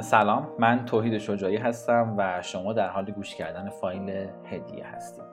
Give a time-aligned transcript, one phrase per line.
[0.00, 5.24] سلام من توحید شجاعی هستم و شما در حال گوش کردن فایل هدیه هستید.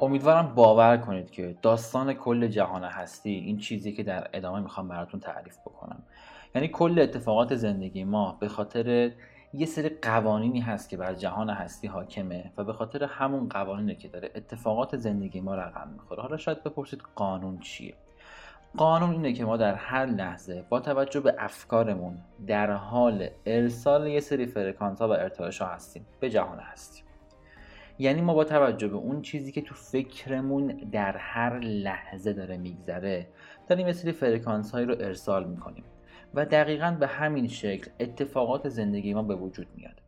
[0.00, 5.20] امیدوارم باور کنید که داستان کل جهان هستی این چیزی که در ادامه می‌خوام براتون
[5.20, 6.02] تعریف بکنم.
[6.54, 9.12] یعنی کل اتفاقات زندگی ما به خاطر
[9.56, 14.08] یه سری قوانینی هست که بر جهان هستی حاکمه و به خاطر همون قوانینه که
[14.08, 16.22] داره اتفاقات زندگی ما رقم می‌خوره.
[16.22, 17.94] حالا شاید بپرسید قانون چیه؟
[18.76, 24.20] قانون اینه که ما در هر لحظه با توجه به افکارمون در حال ارسال یه
[24.20, 27.04] سری فرکانس ها و ارتعاش هستیم به جهان هستیم.
[27.98, 33.26] یعنی ما با توجه به اون چیزی که تو فکرمون در هر لحظه داره میگذره
[33.68, 35.84] داریم یه سری فرکانس هایی رو ارسال می‌کنیم.
[36.34, 40.02] و دقیقا به همین شکل اتفاقات زندگی ما به وجود میاد.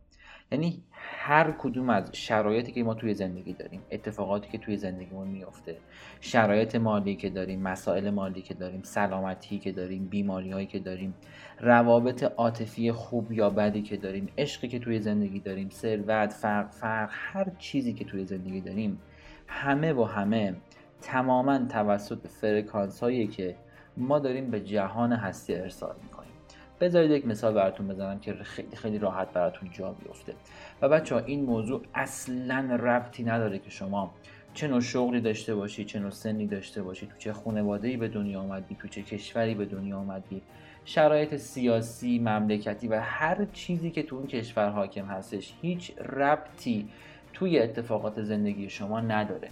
[0.53, 5.77] یعنی هر کدوم از شرایطی که ما توی زندگی داریم اتفاقاتی که توی زندگیمون میفته
[6.21, 11.15] شرایط مالی که داریم مسائل مالی که داریم سلامتی که داریم بیماری هایی که داریم
[11.61, 17.11] روابط عاطفی خوب یا بدی که داریم عشقی که توی زندگی داریم ثروت فرق فرق
[17.13, 18.99] هر چیزی که توی زندگی داریم
[19.47, 20.55] همه و همه
[21.03, 23.57] تماما توسط فرکانس هایی که
[23.99, 26.33] ما داریم به جهان هستی ارسال می‌کنیم.
[26.81, 30.35] بذارید یک مثال براتون بزنم که خیلی خیلی راحت براتون جا بیفته.
[30.83, 34.15] و بچه ها این موضوع اصلا ربطی نداره که شما
[34.55, 38.41] چه نوع شغلی داشته باشی چه نوع سنی داشته باشی تو چه خانواده‌ای به دنیا
[38.41, 40.43] آمدی تو چه کشوری به دنیا آمدی
[40.85, 46.89] شرایط سیاسی مملکتی و هر چیزی که تو اون کشور حاکم هستش هیچ ربطی
[47.33, 49.49] توی اتفاقات زندگی شما نداره.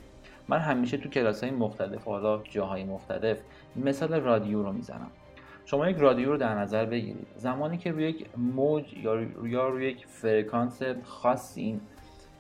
[0.49, 3.39] من همیشه تو کلاس های مختلف حالا جاهای مختلف
[3.85, 5.11] مثال رادیو رو می‌زنم.
[5.65, 7.27] شما یک رادیو رو در نظر بگیرید.
[7.37, 8.95] زمانی که روی یک موج
[9.43, 11.81] یا روی یک فرکانس خاصی این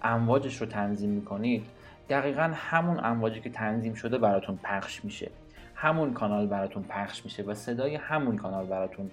[0.03, 1.65] امواجش رو تنظیم می‌کنید
[2.09, 5.31] دقیقا همون امواجی که تنظیم شده براتون پخش میشه.
[5.75, 9.11] همون کانال براتون پخش میشه و صدای همون کانال براتون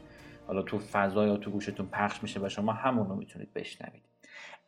[0.47, 4.03] حالا تو فضا یا تو گوشتون پخش میشه و شما همون رو می‌تونید بشنوید.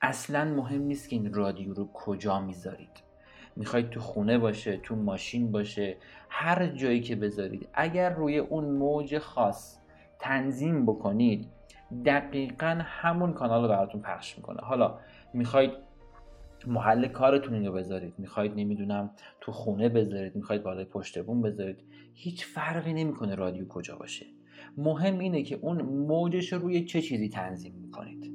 [0.02, 3.05] اصلا مهم نیست که این رادیو رو کجا می‌ذارید.
[3.56, 5.98] می‌خواید تو خونه باشه تو ماشین باشه
[6.30, 7.70] هر جایی که بذارید.
[7.74, 9.80] اگر روی اون موج خاص
[10.20, 11.48] تنظیم بکنید
[12.06, 14.62] دقیقا همون کانال رو براتون پخش می‌کنه.
[14.62, 15.00] حالا
[15.34, 15.72] می‌خواید
[16.68, 19.12] محل کارتون رو بذارید می‌خواید نمی‌دونم
[19.42, 21.84] تو خونه بذارید می‌خواید بالای پشت بوم بذارید
[22.14, 24.26] هیچ فرقی نمی‌کنه رادیو کجا باشه.
[24.78, 28.32] مهم اینه که اون موجش رو روی چه چیزی تنظیم می‌کنید.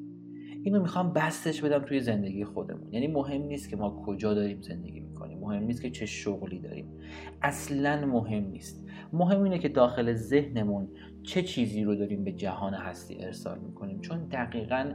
[0.62, 2.92] اینو می‌خوام بستش بدم توی زندگی خودمون.
[2.92, 5.00] یعنی مهم نیست که ما کجا داریم زندگی
[5.50, 6.86] مهم نیست که چه شغلی داریم.
[7.42, 8.84] اصلا مهم نیست.
[9.12, 10.88] مهم اینه که داخل ذهنمون
[11.22, 14.00] چه چیزی رو داریم به جهان هستی ارسال می‌کنیم.
[14.00, 14.94] چون دقیقا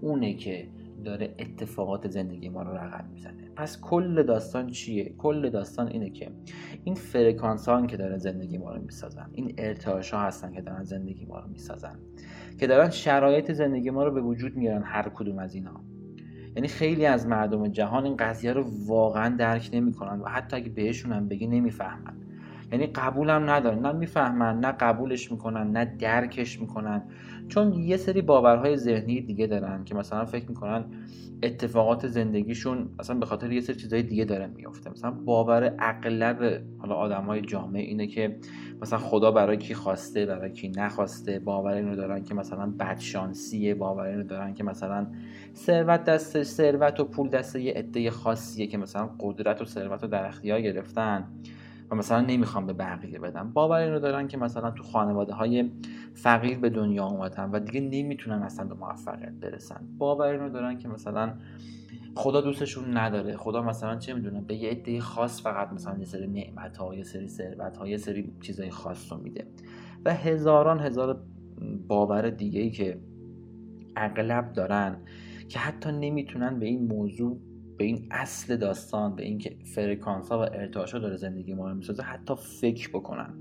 [0.00, 0.68] اونه که
[1.04, 3.50] داره اتفاقات زندگی ما رو رقم می‌زنه.
[3.56, 6.30] پس کل داستان چیه؟ کل داستان اینه که
[6.84, 11.24] این فرکانس که داره زندگی ما رو می‌سازن این ارتعاش ها هستن که دارن زندگی
[11.24, 11.98] ما رو می‌سازن
[12.60, 15.84] که دارن شرایط زندگی ما رو به وجود میارن هر کدوم از اینا.
[16.56, 21.12] یعنی خیلی از مردم جهان این قضیه رو واقعا درک نمی‌کنن و حتی اگه بهشون
[21.12, 22.14] هم بگی نمی‌فهمن.
[22.72, 23.78] یعنی قبولم ندارن.
[23.78, 27.02] نه می‌فهمن نه قبولش می‌کنن نه درکش می‌کنن.
[27.48, 30.84] چون یه سری باورهای ذهنی دیگه دارن که مثلا فکر می‌کنن
[31.42, 36.94] اتفاقات زندگیشون اصلا به خاطر یه سری چیزهای دیگه داره میفته مثلا باور اغلب حالا
[36.94, 38.36] آدمای جامعه اینه که
[38.84, 44.06] مثلا خدا برای کی خواسته برای کی نخواسته باور اینو دارن که مثلا بدشانسیه باور
[44.06, 45.06] اینو دارن که مثلا
[45.54, 50.08] ثروت دست ثروت و پول دست یه عده خاصیه که مثلا قدرت و ثروت رو
[50.08, 51.24] در اختیار گرفتن
[51.90, 55.70] و مثلا نمی‌خوام به بقیه بدم باور اینو دارن که مثلا تو خانواده های
[56.14, 59.80] فقیر به دنیا اومدن و دیگه نمی‌تونن اصلا به موفقیت برسن.
[59.98, 61.32] باور اینو دارن که مثلا
[62.16, 63.36] خدا دوستشون نداره.
[63.36, 67.02] خدا مثلا چه می‌دونه به یه عده خاص فقط مثلا یه سری نعمت ها یه
[67.02, 69.46] سری ثروت ها یه سری چیزای خاص رو میده.
[70.04, 71.24] و هزاران هزار
[71.88, 72.98] باور دیگه ای که
[73.96, 74.96] اغلب دارن
[75.48, 77.40] که حتی نمی‌تونن به این موضوع
[77.78, 81.74] به این اصل داستان به اینکه فرکانس ها و ارتعاش ها داره زندگی ما رو
[81.74, 83.34] می‌سازه حتی فکر بکنن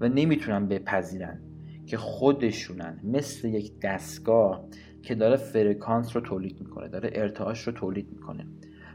[0.00, 1.40] و نمی‌تونن بپذیرن
[1.86, 3.00] که خودشونن.
[3.04, 4.68] مثل یک دستگاه
[5.06, 8.46] که داره فرکانس رو تولید می‌کنه داره ارتعاش رو تولید می‌کنه.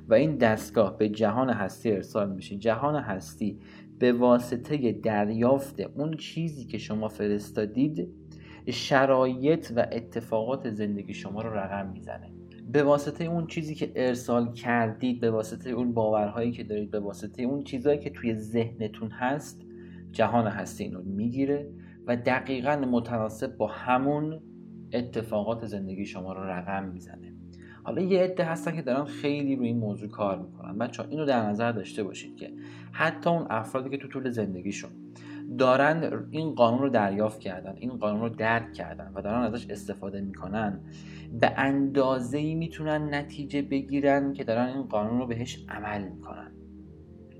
[0.07, 2.55] و این دستگاه به جهان هستی ارسال میشه.
[2.55, 3.59] جهان هستی
[3.99, 8.09] به واسطه دریافت اون چیزی که شما فرستادید
[8.69, 12.31] شرایط و اتفاقات زندگی شما رو رقم می‌زنه.
[12.71, 17.43] به واسطه اون چیزی که ارسال کردید به واسطه اون باورهایی که دارید به واسطه
[17.43, 19.61] اون چیزهایی که توی ذهنتون هست
[20.11, 21.69] جهان هستی اینو می‌گیره
[22.07, 24.39] و دقیقا متناسب با همون
[24.93, 27.33] اتفاقات زندگی شما رو رقم می‌زنه.
[27.83, 30.77] حالا یه عده هستن که دارن خیلی روی این موضوع کار می‌کنن.
[30.77, 32.53] بچه اینو در نظر داشته باشید که
[32.91, 34.91] حتی اون افرادی که تو طول زندگیشون
[35.57, 40.21] دارن این قانون رو دریافت کردن این قانون رو درک کردن و دارن ازش استفاده
[40.21, 40.79] می‌کنن
[41.39, 46.51] به اندازه ای می‌تونن نتیجه بگیرن که دارن این قانون رو بهش عمل می‌کنن.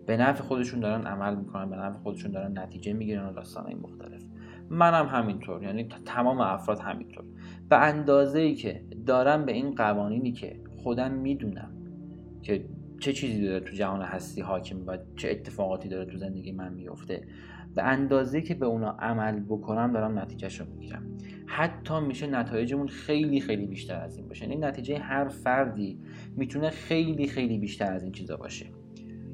[0.06, 4.22] به نفع خودشون دارن عمل می‌کنن به نفع خودشون دارن نتیجه می‌گیرن و داستانهای مختلف.
[4.72, 7.24] منم همینطور یعنی تمام افراد همینطور.
[7.70, 11.72] به اندازه ای که دارم به این قوانینی که خودم می‌دونم
[12.42, 12.66] که
[13.00, 17.28] چه چیزی داره تو جهان هستی حاکم و چه اتفاقاتی داره تو زندگی من میفته
[17.76, 21.18] به اندازه که به اونا عمل بکنم دارم نتیجهش رو می‌گیرم.
[21.46, 24.46] حتی میشه نتایجمون خیلی خیلی بیشتر از این باشه.
[24.46, 26.00] یعنی نتیجه هر فردی
[26.36, 28.66] می‌تونه خیلی خیلی بیشتر از این چیزا باشه.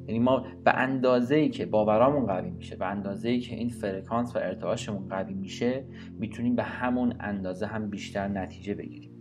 [0.07, 4.35] یعنی ما به اندازه ای که باورامون قوی میشه به اندازه ای که این فرکانس
[4.35, 5.85] و ارتعاشمون قوی میشه
[6.19, 9.11] می‌تونیم به همون اندازه هم بیشتر نتیجه بگیریم.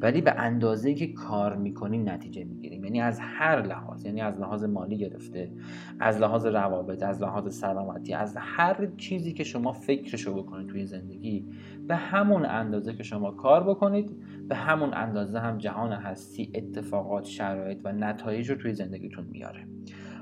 [0.00, 2.84] ولی به اندازه که کار می‌کنیم نتیجه می‌گیریم.
[2.84, 5.52] یعنی از هر لحاظ یعنی از لحاظ مالی گرفته
[6.00, 11.46] از لحاظ روابط از لحاظ سلامتی از هر چیزی که شما فکرشو بکنید توی زندگی
[11.88, 14.16] به همون اندازه که شما کار بکنید
[14.48, 19.66] به همون اندازه هم جهان هستی اتفاقات شرایط و نتایج رو توی زندگیتون میاره.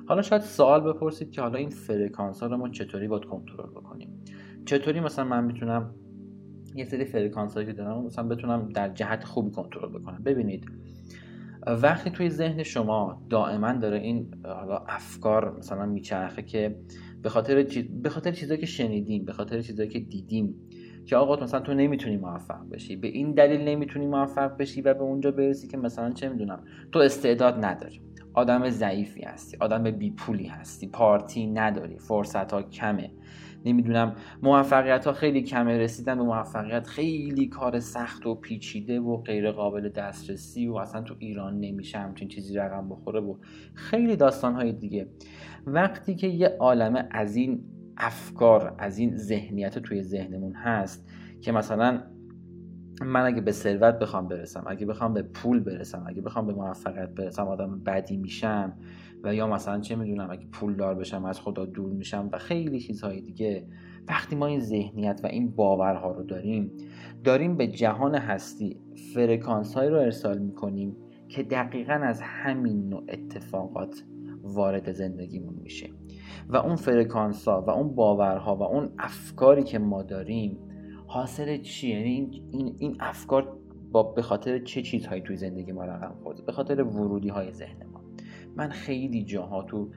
[0.07, 4.25] حالا شاید سوال بپرسید که حالا این فرکانس ها رو ما چطوری باید کنترل بکنیم؟
[4.65, 5.95] چطوری مثلا من می‌تونم
[6.75, 10.67] یه سری فرکانس هایی که دارم مثلا بتونم در جهت خوبی کنترل بکنم؟ ببینید
[11.67, 16.77] وقتی توی ذهن شما دائما داره این حالا افکار مثلا میچرخه که
[17.23, 17.67] به خاطر
[18.03, 20.55] به خاطر چیزایی که شنیدیم به خاطر چیزایی که دیدیم
[21.07, 25.03] که آقا مثلا تو نمی‌تونی موفق بشی به این دلیل نمی‌تونی موفق بشی و به
[25.03, 28.01] اونجا برسی که مثلا چه می‌دونم تو استعداد نداری.
[28.35, 33.11] آدم ضعیفی هستی آدم بی پولی هستی پارتی نداری فرصت ها کمه.
[33.65, 39.51] نمی‌دونم موفقیت ها خیلی کمه رسیدن به موفقیت خیلی کار سخت و پیچیده و غیر
[39.51, 43.37] قابل دسترسی و اصلا تو ایران نمیشه همچین چیزی رقم بخوره و
[43.75, 45.09] خیلی داستان های دیگه.
[45.67, 47.65] وقتی که یه عالمه از این
[47.97, 51.09] افکار از این ذهنیت توی ذهنمون هست
[51.41, 52.03] که مثلا
[53.03, 57.09] من اگه به ثروت بخوام برسم اگه بخوام به پول برسم اگه بخوام به موفقیت
[57.09, 58.73] برسم آدم بدی میشم
[59.23, 62.81] و یا مثلا چه می‌دونم اگه پول دار بشم از خدا دور میشم و خیلی
[62.81, 63.67] چیزهای دیگه
[64.09, 66.73] وقتی ما این ذهنیت و این باورها رو داریم
[67.25, 68.81] داریم به جهان هستی
[69.15, 70.97] فرکانس های رو ارسال می‌کنیم
[71.29, 74.05] که دقیقا از همین نوع اتفاقات
[74.43, 75.91] وارد زندگیمون میشه.
[76.49, 80.59] و اون فرکانس ها و اون باورها و اون افکاری که ما داریم
[81.15, 83.57] حاصل چیه یعنی این, این, این افکار
[83.93, 87.87] با به خاطر چه چیزهایی توی زندگی ما رقم خورده؟ به خاطر ورودی های ذهن
[87.93, 88.01] ما.
[88.57, 89.89] من خیلی جاها تو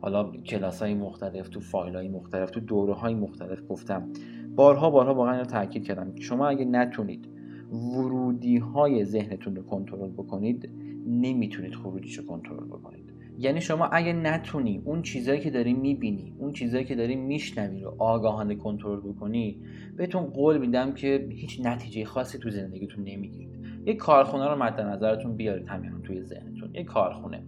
[0.00, 4.12] حالا کلاس های مختلف تو فایل های مختلف تو دوره های مختلف گفتم.
[4.56, 6.16] بارها بارها واقعا رو تاکید کردم.
[6.16, 7.28] شما اگه نتونید
[7.72, 10.70] ورودی های ذهنتون رو کنترل بکنید
[11.06, 13.09] نمی‌تونید خروجیش رو کنترل بکنید.
[13.40, 17.96] یعنی شما اگه نتونی اون چیزایی که داری می‌بینی اون چیزایی که داری میشنوی رو
[17.98, 19.62] آگاهانه کنترل بکنی
[19.96, 23.60] بهتون قول میدم که هیچ نتیجه خاصی تو زندگیتون نمی‌گیرید.
[23.86, 26.74] یک کارخونه رو مد نظرتون بیارید همین توی ذهنتون.
[26.74, 27.42] یک کارخونه.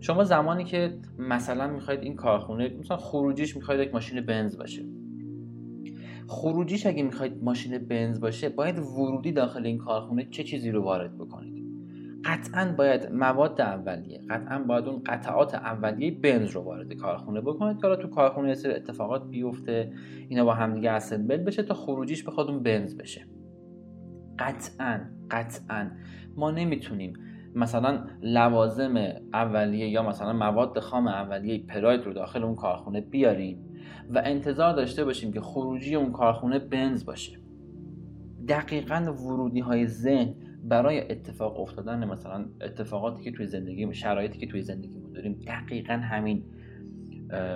[0.00, 4.84] شما زمانی که مثلا می‌خواید این کارخونه مثلا خروجیش می‌خواید یک ماشین بنز باشه.
[6.26, 11.18] خروجیش اگه می‌خواید ماشین بنز باشه باید ورودی داخل این کارخونه چه چیزی رو وارد
[11.18, 11.69] بکنید؟
[12.24, 17.96] قطعا باید مواد اولیه قطعا باید اون قطعات اولیه بنز رو وارد کارخونه بکنید که
[17.96, 19.92] تو کارخونه یه اتفاقات بیفته
[20.28, 23.26] اینا با همدیگه اسمبل بشه تا خروجیش بخواد اون بنز بشه.
[24.38, 25.00] قطعا
[25.30, 25.90] قطعا.
[26.36, 27.12] ما نمی‌تونیم
[27.54, 28.94] مثلا لوازم
[29.32, 33.70] اولیه یا مثلا مواد خام اولیه پراید رو داخل اون کارخونه بیاریم
[34.10, 37.38] و انتظار داشته باشیم که خروجی اون کارخونه بنز باشه.
[38.48, 40.34] دقیقا ورودی های ذهن
[40.64, 46.44] برای اتفاق افتادن مثلا اتفاقاتی که توی زندگی شرایطی که توی زندگی داریم دقیقا همین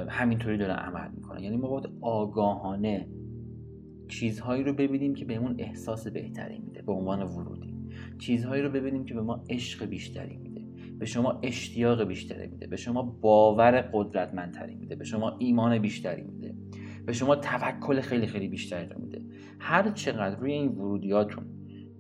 [0.09, 1.43] همینطوری داره عمل می‌کنه.
[1.43, 3.09] یعنی ما باید آگاهانه
[4.09, 7.75] چیزهایی رو ببینیم که بهمون احساس بهتری میده به عنوان ورودی.
[8.19, 10.65] چیزهایی رو ببینیم که به ما عشق بیشتری میده
[10.99, 16.55] به شما اشتیاق بیشتری میده به شما باور قدرتمندتری میده به شما ایمان بیشتری میده
[17.07, 19.23] به شما توکل خیلی خیلی بیشتری رو میده.
[19.59, 21.45] هر چقدر روی این ورودیاتون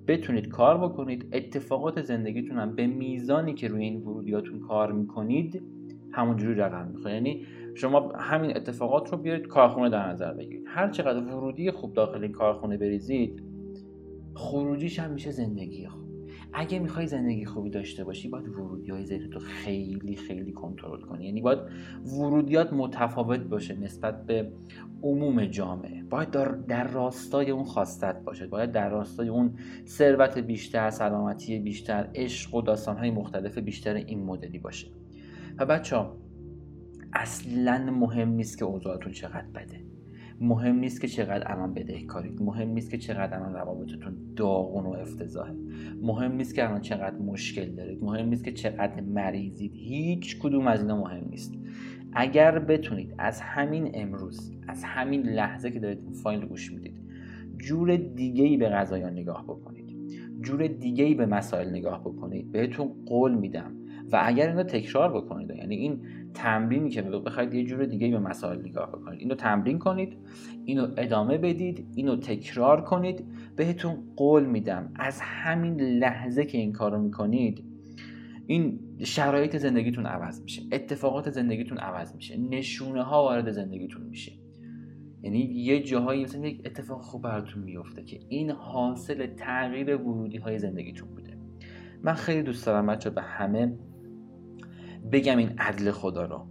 [0.06, 5.62] بتونید کار بکنید اتفاقات زندگیتون هم به میزانی که روی این ورودیاتون کار می‌کنید
[6.12, 7.14] همونجوری رقم می‌خوره.
[7.14, 10.64] یعنی شما همین اتفاقات رو بیارید کارخونه در نظر بگیرید.
[10.66, 13.42] هر چقدر ورودی خوب داخل این کارخونه بریزید
[14.34, 16.03] خروجیش هم میشه زندگی خوب
[16.56, 21.24] اگه می‌خوای زندگی خوبی داشته باشی باید ورودی های خیلی خیلی کنترل کنی.
[21.24, 21.58] یعنی باید
[22.06, 24.52] ورودیات متفاوت باشه نسبت به
[25.02, 26.02] عموم جامعه.
[26.02, 26.30] باید
[26.66, 28.46] در راستای اون خواستت باشه.
[28.46, 34.58] باید در راستای اون ثروت بیشتر سلامتی بیشتر عشق و داستانهای مختلف بیشتر این مدلی
[34.58, 34.86] باشه.
[35.58, 36.16] و بچه ها
[37.12, 39.83] اصلا مهم نیست که اوضاعتون چقدر بده.
[40.40, 42.42] مهم نیست که چقدر الان بدهکارید.
[42.42, 45.54] مهم نیست که چقدر الان روابطتون داغون و افتضاحه.
[46.02, 48.04] مهم نیست که الان چقدر مشکل دارید.
[48.04, 49.72] مهم نیست که چقدر مریضید.
[49.74, 51.54] هیچ کدوم از اینا مهم نیست.
[52.12, 57.00] اگر بتونید از همین امروز از همین لحظه که دارید فایل گوش می‌دید
[57.58, 59.84] جور دیگه ای به غذایان نگاه بکنید.
[60.40, 62.52] جور دیگه ای به مسائل نگاه بکنید.
[62.52, 63.72] بهتون قول میدم.
[64.12, 66.00] و اگر اینو تکرار بکنید یعنی این
[66.34, 69.20] تمرینی که بخواید یه جور دیگه به مسائل نگاه بکنید.
[69.20, 70.16] اینو تمرین کنید
[70.64, 73.24] اینو ادامه بدید اینو تکرار کنید.
[73.56, 77.64] بهتون قول میدم از همین لحظه که این کارو می‌کنید
[78.46, 84.32] این شرایط زندگیتون عوض میشه اتفاقات زندگیتون عوض میشه نشونه ها وارد زندگیتون میشه.
[85.22, 90.58] یعنی یه جاهایی مثلا یک اتفاق خوب براتون میفته که این حاصل تغییر ورودی های
[90.58, 91.38] زندگیتون بوده.
[92.02, 93.78] من خیلی دوست دارم بچه به همه
[95.12, 96.46] بگم این عدل خدا رو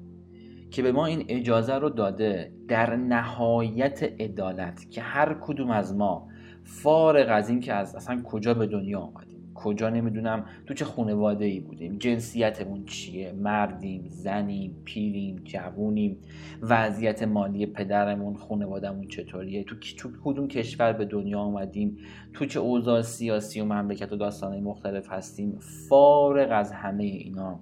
[0.72, 6.28] که به ما این اجازه رو داده در نهایت عدالت که هر کدوم از ما
[6.64, 11.46] فارغ از این که از اصلا کجا به دنیا آمدیم کجا نمی‌دونم تو چه خانواده
[11.46, 16.18] ای بودیم جنسیتمون چیه مردیم زنیم پیریم جوونیم
[16.62, 21.98] وضعیت مالی پدرمون خانوادهمون چطوریه تو تو کدوم کشور به دنیا آمدیم
[22.34, 27.60] تو چه اوضاع سیاسی و مملکت و داستانهای مختلف هستیم فارغ از همه اینا.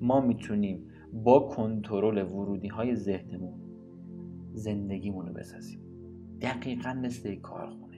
[0.00, 3.60] ما می‌تونیم با کنترل ورودی های ذهنمون
[4.52, 5.80] زندگیمون رو بسازیم.
[6.40, 7.90] دقیقا مثل یک کارخونه.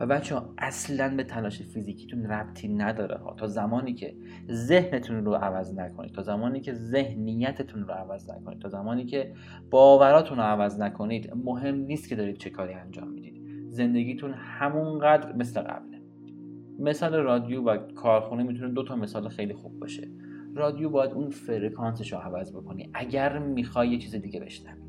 [0.00, 3.34] و بچه ها اصلا به تلاش فیزیکیتون ربطی نداره ها.
[3.34, 4.16] تا زمانی که
[4.50, 9.34] ذهنتون رو عوض نکنید تا زمانی که ذهنیتتون رو عوض نکنید تا زمانی که
[9.70, 13.38] باوراتون رو عوض نکنید مهم نیست که دارید چه کاری انجام می‌دید.
[13.68, 15.98] زندگیتون همونقدر مثل قبله.
[16.78, 20.08] مثال رادیو و کارخونه می‌تونه دو تا مثال خیلی خوب باشه.
[20.58, 22.90] رادیو باید اون فرکانسش رو عوض بکنی.
[22.94, 24.80] اگر می‌خوای یه چیز دیگه بشنوی.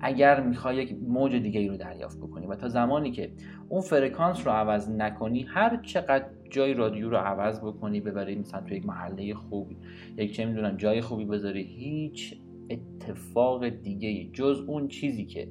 [0.00, 2.46] اگر می‌خوای یک موج دیگه ای رو دریافت بکنی.
[2.46, 3.32] و تا زمانی که
[3.68, 8.74] اون فرکانس رو عوض نکنی هر چقدر جای رادیو رو عوض بکنی ببری مثلا تو
[8.74, 9.76] یک محله خوبی
[10.16, 15.48] یک چه می‌دونم جای خوبی بذاری هیچ اتفاق دیگه جز اون چیزی که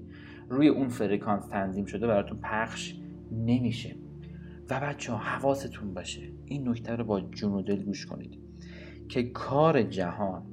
[0.50, 2.96] روی اون فرکانس تنظیم شده براتون پخش
[3.32, 3.96] نمیشه.
[4.70, 6.22] و بچه ها حواستون باشه.
[6.46, 8.40] این نکته رو با جون و دل گوش کنید.
[9.12, 10.44] که کار جهان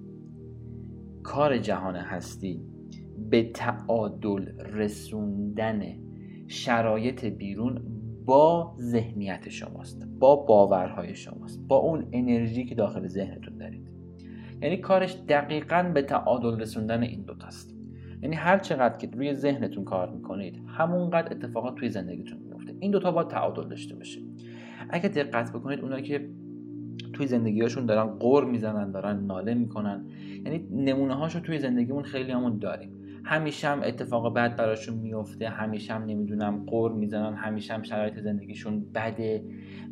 [1.22, 2.62] کار جهان هستی
[3.30, 5.82] به تعادل رسوندن
[6.46, 7.82] شرایط بیرون
[8.24, 13.88] با ذهنیت شماست با باورهای شماست با اون انرژی که داخل ذهنتون دارید.
[14.62, 17.76] یعنی کارش دقیقا به تعادل رسوندن این دوتاست
[18.22, 23.12] یعنی هر چقدر که روی ذهنتون کار می‌کنید همونقدر اتفاقات توی زندگیتون میفته این دوتا
[23.12, 24.20] با تعادل داشته باشه.
[24.90, 26.28] اگه دقت بکنید اونایی که
[27.18, 30.06] توی زندگیهاشون دارن قور می‌زنن دارن ناله می‌کنن.
[30.44, 32.90] یعنی نمونه هاشو توی زندگیمون خیلی همون داریم.
[33.24, 38.84] همیشه هم اتفاق بد براشون میفته همیشه هم نمی‌دونم قور می‌زنن همیشه هم شرایط زندگیشون
[38.94, 39.44] بده.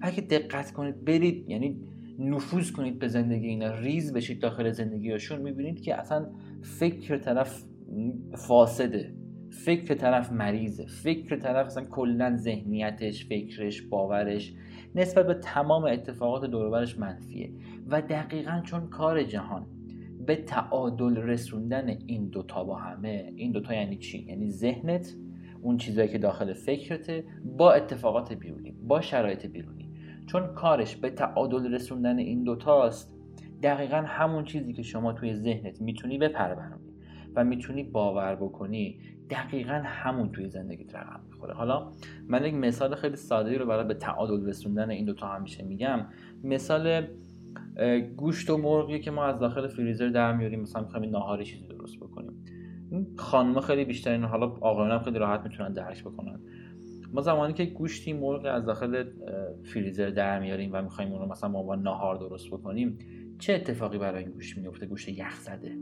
[0.03, 1.81] و اگه دقت کنید برید یعنی
[2.19, 6.27] نفوذ کنید به زندگی اینا ریز بشید داخل زندگیشون می‌بینید که اصلا
[6.63, 7.65] فکر طرف
[8.35, 9.15] فاسده
[9.51, 14.55] فکر طرف مریضه فکر طرف اصلا کلا ذهنیتش فکرش باورش
[14.97, 17.53] نسبت به تمام اتفاقات دوربرش منفیه
[17.87, 19.67] و دقیقا چون کار جهان
[20.27, 25.15] به تعادل رسوندن این دوتا با همه این دوتا یعنی چی؟ یعنی ذهنت
[25.63, 29.91] اون چیزهایی که داخل فکرته با اتفاقات بیرونی با شرایط بیرونی
[30.27, 33.17] چون کارش به تعادل رسوندن این دوتاست
[33.63, 36.93] دقیقا همون چیزی که شما توی ذهنت می‌تونی بپرورونی
[37.37, 39.01] و می‌تونی باور بکنی
[39.31, 41.55] دقیقا همون توی زندگیت رقم می‌خوره.
[41.55, 41.93] حالا
[42.29, 46.07] من یک مثال خیلی ساده رو برای به تعادل رسوندن این دوتا همیشه میگم.
[46.45, 47.07] مثال
[48.17, 51.97] گوشت و مرغی که ما از داخل فریزر در میاریم مثلا می‌خوایم ناهاری چیزی درست
[51.97, 52.45] بکنیم.
[52.91, 56.41] این خانم خیلی بیشتر این حالا آقایان هم خیلی راحت می‌تونن درک بکنن.
[57.13, 59.05] ما زمانی که گوشتی مرغ از داخل
[59.65, 62.99] فریزر در میاریم و می‌خوایم اون رو مثلا با ناهار درست بکنیم
[63.39, 65.77] چه اتفاقی برای این گوشت میفته گوشت یخ زده.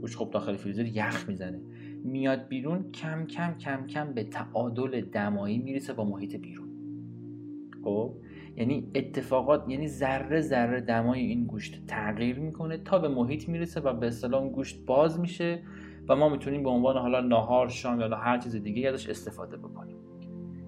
[0.00, 1.60] گوشت خب داخل فریزر یخ می‌زنه.
[2.04, 6.68] میاد بیرون کم کم کم کم به تعادل دمایی می‌رسه با محیط بیرون.
[7.84, 8.14] خب؟
[8.56, 13.92] یعنی اتفاقات یعنی ذره ذره دمای این گوشت تغییر می‌کنه تا به محیط می‌رسه و
[13.92, 15.62] به اصطلاح گوشت باز میشه
[16.08, 19.96] و ما می‌تونیم به عنوان حالا ناهار شام یا هر چیز دیگه ازش استفاده بکنیم.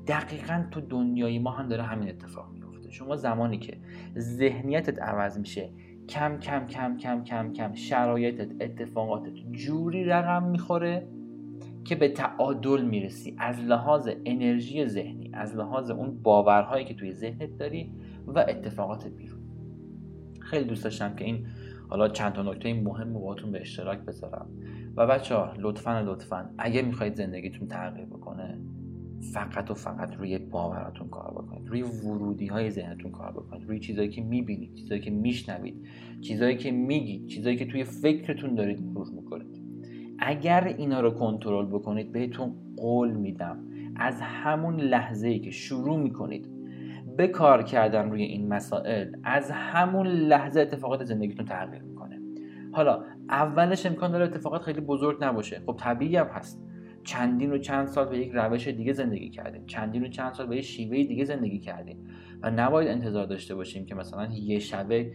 [0.07, 3.77] دقیقا تو دنیای ما هم داره همین اتفاق میفته شما زمانی که
[4.19, 5.71] ذهنیتت عوض میشه
[6.09, 11.09] کم کم کم کم کم کم شرایطت اتفاقاتت جوری رقم می‌خوره
[11.85, 13.37] که به تعادل می‌رسی.
[13.39, 17.93] از لحاظ انرژی ذهنی از لحاظ اون باورهایی که توی ذهنت داری
[18.27, 19.41] و اتفاقات بیرون.
[20.41, 21.47] خیلی دوست داشتم که این
[21.89, 24.49] حالا چند تا نکته مهم باهاتون به اشتراک بذارم.
[24.97, 28.59] و بچه ها لطفا لطفا اگه می‌خواید زندگیتون تغییر بکنه
[29.33, 31.69] فقط و فقط روی باوراتون کار بکنید.
[31.69, 33.69] روی ورودی های ذهنتون کار بکنید.
[33.69, 35.87] روی چیزایی که می‌بینید چیزایی که میشنوید
[36.21, 39.52] چیزایی که میگید چیزایی که توی فکرتون دارید مرور می‌کنید.
[40.25, 43.59] اگر اینا رو کنترل بکنید بهتون قول میدم.
[43.97, 46.51] از همون لحظه ای که شروع می‌کنید
[47.17, 52.21] به کار کردن روی این مسائل از همون لحظه اتفاقات زندگیتون تغییر می‌کنه.
[52.73, 55.63] حالا اولش امکان داره اتفاقات خیلی بزرگ نباشه.
[55.67, 56.63] خب طبیعی هم هست.
[57.05, 60.57] چندین و چند سال به یک روش دیگه زندگی کردیم چندین و چند سال به
[60.57, 62.07] یک شیوه دیگه زندگی کردیم
[62.43, 65.13] و نباید انتظار داشته باشیم که مثلا یه شبه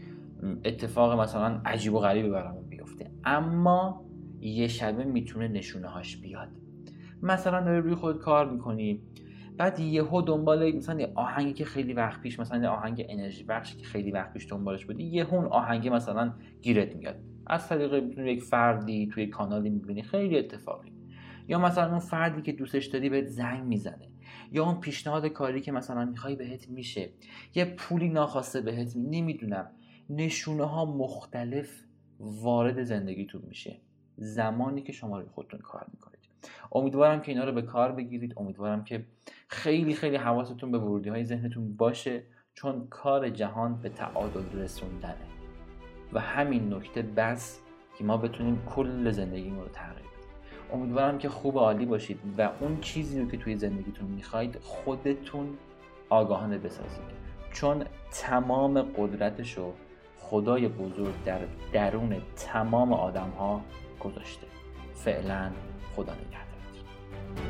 [0.65, 3.11] اتفاق مثلا عجیب و غریبی برامون بیفته.
[3.23, 4.06] اما
[4.47, 6.49] یه شبه می‌تونه نشونه هاش بیاد.
[7.21, 9.01] مثلا داری روی خود کار می‌کنی
[9.57, 14.11] بعد یهو دنبال مثلا آهنگی که خیلی وقت پیش مثلا آهنگ انرژی بخشی که خیلی
[14.11, 17.15] وقت پیش دنبالش بودی یهو اون آهنگ مثلا گیرت میاد.
[17.47, 20.91] از طریق یک فردی توی کانالی می‌بینی خیلی اتفاقی.
[21.47, 24.09] یا مثلا اون فردی که دوستش داری بهت زنگ می‌زنه.
[24.51, 27.09] یا اون پیشنهاد کاری که مثلا می‌خوای بهت میشه.
[27.55, 29.71] یه پولی ناخواسته بهت نمی‌دونم.
[30.09, 31.83] نشونه ها مختلف
[32.19, 33.81] وارد زندگیتون میشه.
[34.17, 36.19] زمانی که شما روی خودتون کار می‌کنید.
[36.71, 38.33] امیدوارم که اینا رو به کار بگیرید.
[38.37, 39.05] امیدوارم که
[39.47, 45.27] خیلی خیلی حواستون به ورودی های ذهنتون باشه چون کار جهان به تعادل رسوندنه.
[46.13, 47.59] و همین نکته بس
[47.97, 50.29] که ما بتونیم کل زندگیمون رو تغییر بدیم
[50.73, 55.57] امیدوارم که خوب عالی باشید و اون چیزی رو که توی زندگیتون می‌خواید خودتون
[56.09, 57.17] آگاهانه بسازید.
[57.53, 59.73] چون تمام قدرتش رو
[60.17, 61.39] خدای بزرگ در
[61.73, 63.61] درون تمام آدم ها
[63.99, 64.47] گذاشته.
[64.95, 65.51] فعلا
[65.95, 67.46] خدا نگهدارتون.